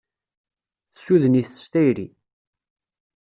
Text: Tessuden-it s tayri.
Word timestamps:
Tessuden-it 0.93 1.49
s 1.63 1.65
tayri. 1.71 2.07